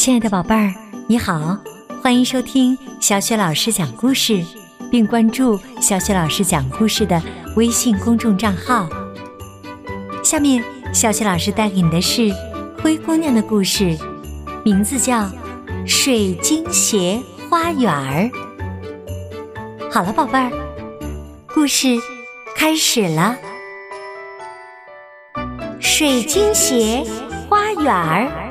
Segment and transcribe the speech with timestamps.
[0.00, 0.72] 亲爱的宝贝儿，
[1.06, 1.58] 你好，
[2.02, 4.42] 欢迎收听小雪老师讲故事，
[4.90, 7.22] 并关注小雪老师讲故事的
[7.54, 8.88] 微信公众账号。
[10.24, 12.34] 下面，小雪老师带给你的是
[12.82, 13.94] 灰姑娘的故事，
[14.64, 15.24] 名字叫
[15.86, 18.30] 《水晶鞋花园儿》。
[19.92, 20.50] 好了，宝贝儿，
[21.48, 21.88] 故事
[22.56, 23.36] 开始了。
[25.78, 27.04] 水晶鞋
[27.50, 28.49] 花园儿。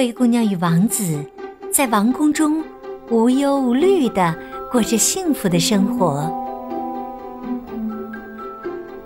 [0.00, 1.22] 灰姑娘与王子
[1.70, 2.64] 在王宫中
[3.10, 4.34] 无忧无虑的
[4.72, 6.34] 过着幸福的生活。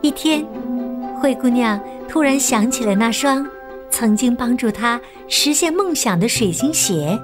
[0.02, 0.46] 一天，
[1.18, 3.44] 灰姑娘突然想起了那双
[3.90, 7.18] 曾经帮助她实现梦想的水晶鞋。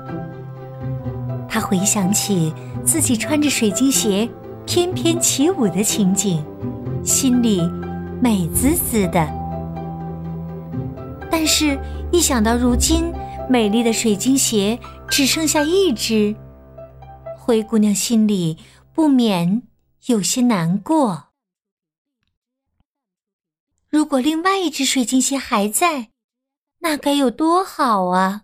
[1.49, 2.53] 她回想起
[2.85, 4.29] 自己穿着水晶鞋
[4.67, 6.45] 翩翩起舞的情景，
[7.05, 7.63] 心里
[8.21, 9.25] 美滋滋的。
[11.31, 11.79] 但是，
[12.11, 13.13] 一想到如今，
[13.51, 16.37] 美丽的水晶鞋只剩下一只，
[17.37, 18.57] 灰姑娘心里
[18.95, 19.63] 不免
[20.07, 21.31] 有些难过。
[23.89, 26.11] 如果另外一只水晶鞋还在，
[26.79, 28.43] 那该有多好啊！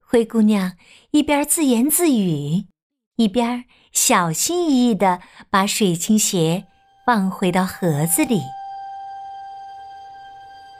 [0.00, 0.78] 灰姑娘
[1.10, 2.64] 一边自言自语，
[3.16, 6.68] 一边小心翼翼的把水晶鞋
[7.04, 8.40] 放回到盒子里。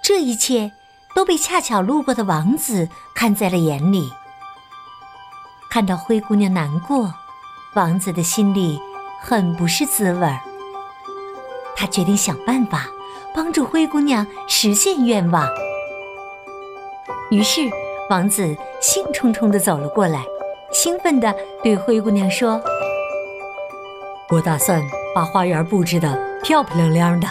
[0.03, 0.73] 这一切。
[1.15, 4.13] 都被恰巧路过的王子看在了眼里。
[5.71, 7.13] 看到灰姑娘难过，
[7.75, 8.81] 王子的心里
[9.21, 10.39] 很不是滋味儿。
[11.77, 12.87] 他决定想办法
[13.35, 15.49] 帮助灰姑娘实现愿望。
[17.31, 17.63] 于是，
[18.09, 20.25] 王子兴冲冲地走了过来，
[20.71, 22.61] 兴奋地对灰姑娘说
[24.31, 24.81] ：“我打算
[25.15, 27.27] 把花园布置得漂漂亮亮的，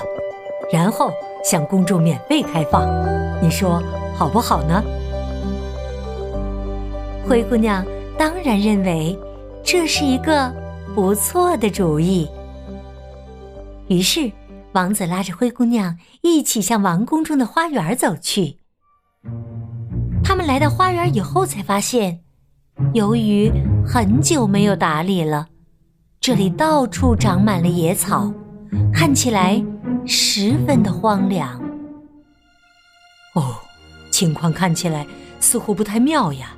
[0.72, 1.14] 然后
[1.46, 2.86] 向公众免费开放。”
[3.44, 3.84] 你说
[4.16, 4.82] 好不好呢？
[7.28, 7.86] 灰姑娘
[8.18, 9.20] 当然认为
[9.62, 10.50] 这是一个
[10.96, 12.26] 不错的主意。
[13.90, 14.32] 于是，
[14.72, 18.56] 王子拉着灰姑娘一起向王宫中的花园走去。
[20.24, 22.22] 他们来到花园以后，才发现，
[22.94, 23.52] 由于
[23.86, 25.48] 很久没有打理了，
[26.22, 28.32] 这里到处长满了野草，
[28.94, 29.62] 看起来
[30.06, 31.62] 十分的荒凉。
[34.14, 35.08] 哦，情况看起来
[35.40, 36.56] 似乎不太妙呀！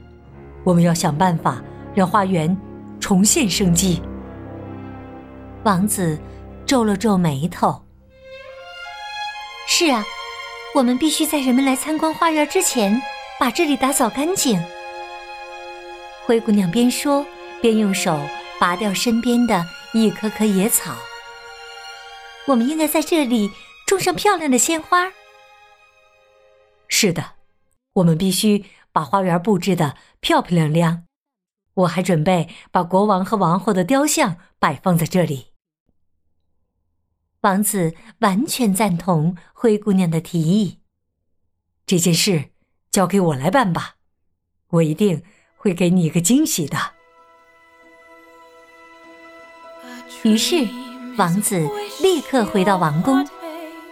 [0.66, 2.56] 我们要想办法让花园
[3.00, 4.02] 重现生机。
[5.64, 6.20] 王子
[6.66, 7.82] 皱了皱眉头。
[9.68, 10.04] 是啊，
[10.76, 13.02] 我们必须在人们来参观花园之前
[13.40, 14.62] 把这里打扫干净。
[16.26, 17.26] 灰姑娘边说
[17.62, 18.20] 边用手
[18.60, 20.94] 拔掉身边的一棵棵野草。
[22.48, 23.50] 我们应该在这里
[23.88, 25.12] 种上漂亮的鲜花。
[26.88, 27.24] 是的，
[27.96, 31.04] 我们必须把花园布置的漂漂亮亮。
[31.74, 35.48] 我还准备把国王和王后的雕像摆放在这里。
[37.42, 40.80] 王子完全赞同灰姑娘的提议。
[41.86, 42.52] 这件事
[42.90, 43.96] 交给我来办吧，
[44.70, 45.24] 我一定
[45.58, 46.78] 会给你一个惊喜的。
[50.24, 50.68] 于是，
[51.18, 51.70] 王子
[52.02, 53.28] 立刻回到王宫，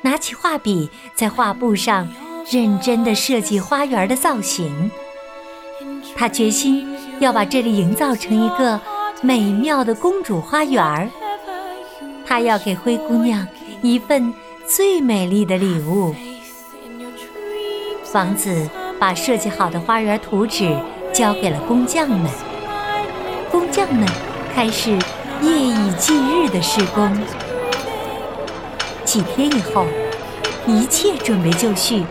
[0.02, 2.33] 拿起画笔在画布上。
[2.52, 4.92] 认真的设计花园的造型，
[6.16, 6.88] 他决心
[7.20, 8.80] 要把这里营造成一个
[9.22, 11.10] 美妙的公主花园
[12.26, 13.48] 他要给灰姑娘
[13.82, 14.34] 一份
[14.68, 16.14] 最美丽的礼物。
[18.14, 20.78] 王子把设计好的花园图纸
[21.14, 22.30] 交给了工匠们，
[23.50, 24.08] 工匠们
[24.54, 24.92] 开始
[25.42, 27.18] 夜以继日的施工。
[29.04, 29.86] 几天以后，
[30.68, 32.04] 一切准备就绪。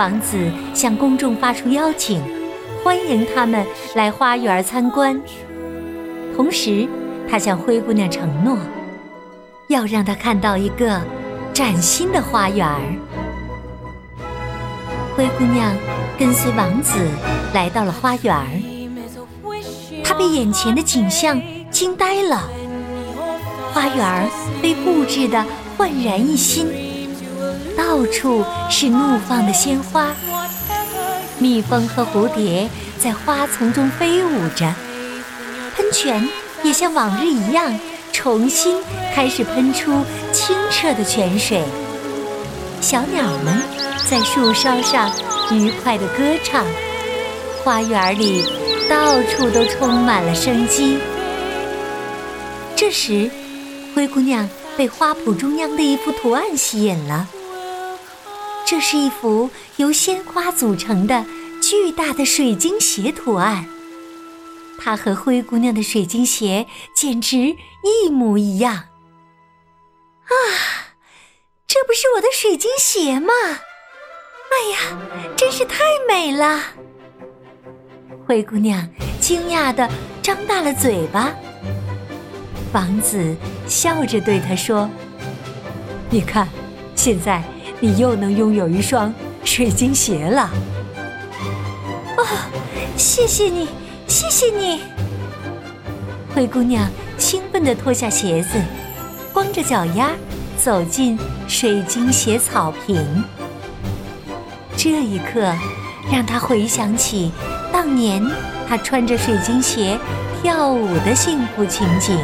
[0.00, 2.22] 王子向公众发出邀请，
[2.82, 5.20] 欢迎他们来花园参观。
[6.34, 6.88] 同时，
[7.28, 8.56] 他向灰姑娘承诺，
[9.68, 10.98] 要让她看到一个
[11.52, 12.66] 崭新的花园。
[15.14, 15.76] 灰姑娘
[16.18, 16.94] 跟随王子
[17.52, 18.34] 来到了花园，
[20.02, 21.38] 她被眼前的景象
[21.70, 22.48] 惊呆了。
[23.74, 24.30] 花园
[24.62, 25.44] 被布置得
[25.76, 26.89] 焕然一新。
[27.80, 30.14] 到处是怒放的鲜花，
[31.38, 32.68] 蜜蜂和蝴蝶
[33.02, 34.70] 在花丛中飞舞着，
[35.74, 36.28] 喷泉
[36.62, 37.74] 也像往日一样
[38.12, 38.76] 重新
[39.14, 41.64] 开始喷出清澈的泉水。
[42.82, 43.58] 小鸟们
[44.06, 45.10] 在树梢上
[45.50, 46.66] 愉快地歌唱，
[47.64, 48.44] 花园里
[48.90, 50.98] 到处都充满了生机。
[52.76, 53.30] 这时，
[53.94, 57.26] 灰姑娘被花圃中央的一幅图案吸引了。
[58.70, 61.26] 这是一幅由鲜花组成的
[61.60, 63.66] 巨大的水晶鞋图案。
[64.78, 67.36] 它和灰姑娘的水晶鞋简直
[67.82, 68.74] 一模一样。
[68.76, 70.30] 啊，
[71.66, 73.32] 这不是我的水晶鞋吗？
[73.42, 76.62] 哎呀，真是太美了！
[78.24, 78.88] 灰姑娘
[79.18, 79.90] 惊讶的
[80.22, 81.32] 张大了嘴巴。
[82.72, 83.34] 王子
[83.66, 84.88] 笑着对她说
[86.08, 86.48] ：“你看，
[86.94, 87.42] 现在
[87.80, 89.12] 你又能拥有一双
[89.42, 90.50] 水晶鞋了。”
[92.16, 92.26] 哦，
[92.96, 93.68] 谢谢你，
[94.06, 94.82] 谢谢你！
[96.34, 96.88] 灰姑娘
[97.18, 98.60] 兴奋地脱下鞋子，
[99.32, 100.10] 光着脚丫
[100.56, 101.18] 走进
[101.48, 103.24] 水晶鞋草坪。
[104.76, 105.52] 这一刻，
[106.12, 107.32] 让她回想起
[107.72, 108.24] 当年
[108.68, 109.98] 她穿着水晶鞋
[110.40, 112.18] 跳舞的幸福情景。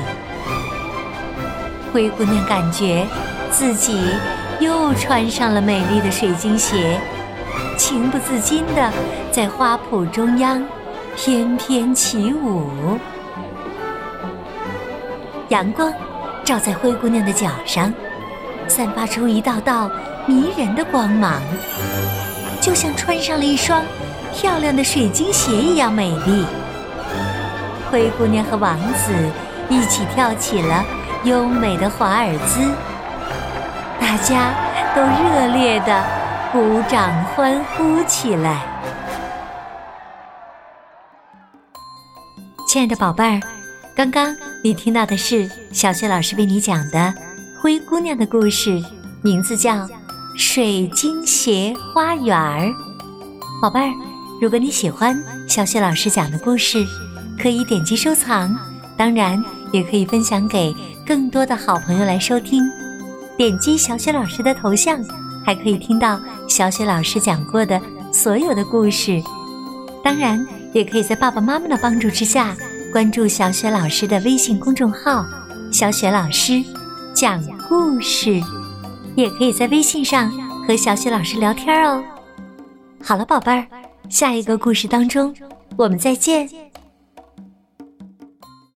[1.92, 3.06] 灰姑娘感觉
[3.50, 3.98] 自己
[4.60, 6.98] 又穿上了美丽的水晶鞋，
[7.76, 8.92] 情不自禁地
[9.30, 10.62] 在花圃中央
[11.14, 12.98] 翩翩起舞。
[15.48, 15.92] 阳光
[16.42, 17.92] 照在灰姑娘的脚上，
[18.66, 19.90] 散发出一道道
[20.26, 21.40] 迷人的光芒，
[22.60, 23.82] 就像穿上了一双
[24.34, 26.44] 漂亮的水晶鞋一样美丽。
[27.90, 29.12] 灰姑娘和王子
[29.68, 30.84] 一起跳起了。
[31.24, 32.70] 优美的华尔兹，
[34.00, 34.54] 大家
[34.94, 36.04] 都热烈的
[36.52, 38.62] 鼓掌欢呼起来。
[42.68, 43.40] 亲爱的宝贝儿，
[43.94, 46.98] 刚刚你听到的是小雪老师为你讲的
[47.60, 48.82] 《灰姑娘》的故事，
[49.22, 49.72] 名字叫
[50.36, 52.66] 《水晶鞋花园儿》。
[53.62, 53.92] 宝贝儿，
[54.40, 55.16] 如果你喜欢
[55.48, 56.84] 小雪老师讲的故事，
[57.40, 58.54] 可以点击收藏，
[58.96, 60.74] 当然也可以分享给。
[61.06, 62.68] 更多的好朋友来收听，
[63.36, 64.98] 点击小雪老师的头像，
[65.44, 66.18] 还可以听到
[66.48, 67.80] 小雪老师讲过的
[68.10, 69.22] 所有的故事。
[70.02, 72.56] 当然，也可以在爸爸妈妈的帮助之下，
[72.92, 75.26] 关注小雪老师的微信公众号
[75.70, 76.62] “小雪老师
[77.12, 78.40] 讲故事”，
[79.16, 80.30] 也可以在微信上
[80.66, 82.02] 和小雪老师聊天哦。
[83.02, 83.66] 好了，宝贝儿，
[84.08, 85.34] 下一个故事当中，
[85.76, 86.48] 我们再见。